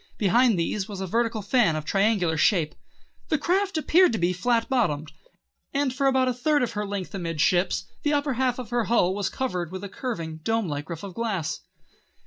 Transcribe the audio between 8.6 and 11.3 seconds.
her hull was covered with a curving, domelike roof of